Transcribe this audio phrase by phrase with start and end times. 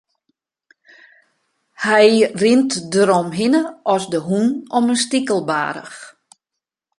[1.85, 2.07] Hy
[2.41, 3.63] rint deromhinne
[3.93, 5.97] as de hûn om in stikelbaarch.